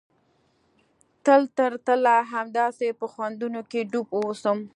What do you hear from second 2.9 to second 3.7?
په خوندونو